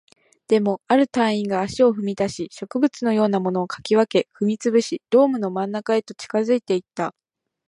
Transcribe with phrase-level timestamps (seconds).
[0.47, 7.13] でも、ある隊員が足を踏み出し、植物のようなものを掻き分け、踏み潰し、ドームの真ん中へと近づいていった